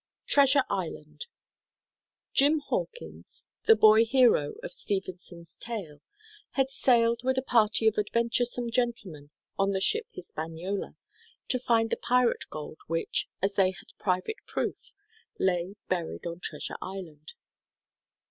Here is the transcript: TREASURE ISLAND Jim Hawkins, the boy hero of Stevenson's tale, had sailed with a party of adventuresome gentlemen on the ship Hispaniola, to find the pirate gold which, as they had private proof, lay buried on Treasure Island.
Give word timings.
TREASURE 0.25 0.63
ISLAND 0.67 1.27
Jim 2.33 2.57
Hawkins, 2.69 3.45
the 3.67 3.75
boy 3.75 4.03
hero 4.03 4.55
of 4.63 4.73
Stevenson's 4.73 5.53
tale, 5.57 6.01
had 6.53 6.71
sailed 6.71 7.21
with 7.23 7.37
a 7.37 7.43
party 7.43 7.85
of 7.85 7.99
adventuresome 7.99 8.71
gentlemen 8.71 9.29
on 9.59 9.73
the 9.73 9.79
ship 9.79 10.07
Hispaniola, 10.09 10.95
to 11.49 11.59
find 11.59 11.91
the 11.91 11.97
pirate 11.97 12.45
gold 12.49 12.79
which, 12.87 13.27
as 13.43 13.53
they 13.53 13.75
had 13.77 13.93
private 13.99 14.37
proof, 14.47 14.91
lay 15.37 15.75
buried 15.87 16.25
on 16.25 16.39
Treasure 16.39 16.77
Island. 16.81 17.33